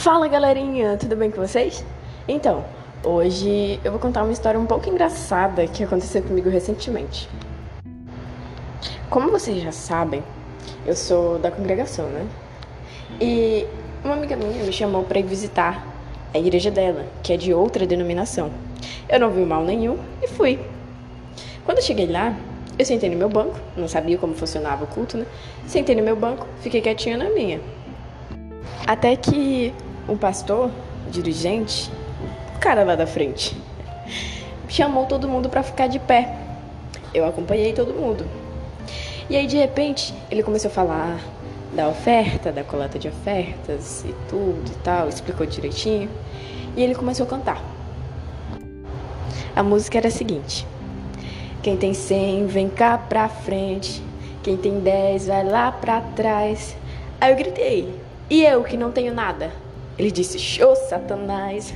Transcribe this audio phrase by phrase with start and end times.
[0.00, 1.84] Fala galerinha, tudo bem com vocês?
[2.26, 2.64] Então,
[3.04, 7.28] hoje eu vou contar uma história um pouco engraçada que aconteceu comigo recentemente.
[9.10, 10.22] Como vocês já sabem,
[10.86, 12.26] eu sou da congregação, né?
[13.20, 13.66] E
[14.02, 15.86] uma amiga minha me chamou para ir visitar
[16.32, 18.50] a igreja dela, que é de outra denominação.
[19.06, 20.60] Eu não vi mal nenhum e fui.
[21.66, 22.34] Quando eu cheguei lá,
[22.78, 25.26] eu sentei no meu banco, não sabia como funcionava o culto, né?
[25.66, 27.60] Sentei no meu banco, fiquei quietinha na minha.
[28.86, 29.74] Até que
[30.10, 30.70] um pastor,
[31.08, 31.90] dirigente,
[32.56, 33.56] o cara lá da frente,
[34.68, 36.36] chamou todo mundo para ficar de pé.
[37.14, 38.26] Eu acompanhei todo mundo.
[39.28, 41.20] E aí, de repente, ele começou a falar
[41.72, 46.10] da oferta, da coleta de ofertas e tudo e tal, explicou direitinho.
[46.76, 47.62] E ele começou a cantar.
[49.54, 50.66] A música era a seguinte:
[51.62, 54.02] Quem tem 100 vem cá pra frente,
[54.42, 56.76] quem tem 10 vai lá pra trás.
[57.20, 57.94] Aí eu gritei:
[58.28, 59.69] E eu que não tenho nada?
[59.98, 61.72] Ele disse: Show, Satanás.